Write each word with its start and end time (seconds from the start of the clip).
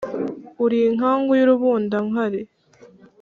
uri 0.65 0.77
inkangu 0.89 1.31
y'urubundankari 1.39 2.41